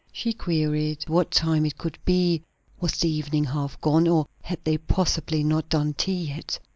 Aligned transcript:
She 0.11 0.33
queried 0.33 1.07
what 1.07 1.29
time 1.29 1.63
it 1.63 1.77
could 1.77 1.99
be; 2.05 2.41
was 2.79 2.93
the 2.93 3.07
evening 3.09 3.43
half 3.43 3.79
gone? 3.81 4.07
or 4.07 4.25
had 4.41 4.57
they 4.63 4.79
possibly 4.79 5.43
not 5.43 5.69
done 5.69 5.93
tea 5.93 6.25
yet? 6.29 6.57